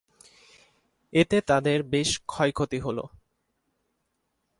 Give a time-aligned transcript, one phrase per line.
[1.13, 3.03] এতে তাঁদের বেশ ক্ষয়ক্ষতি হলো।